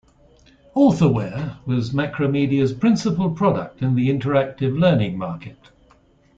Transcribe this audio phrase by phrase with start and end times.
[0.75, 5.69] Authorware was Macromedia's principal product in the interactive learning market.